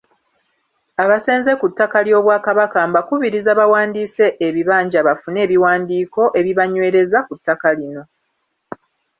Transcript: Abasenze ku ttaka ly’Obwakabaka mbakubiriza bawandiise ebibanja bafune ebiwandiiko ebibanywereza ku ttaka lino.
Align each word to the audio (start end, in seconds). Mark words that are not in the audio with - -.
Abasenze 1.03 1.51
ku 1.59 1.65
ttaka 1.71 1.97
ly’Obwakabaka 2.05 2.79
mbakubiriza 2.89 3.51
bawandiise 3.59 4.25
ebibanja 4.47 4.99
bafune 5.07 5.37
ebiwandiiko 5.45 6.21
ebibanywereza 6.39 7.17
ku 7.27 7.33
ttaka 7.39 7.69
lino. 7.77 8.03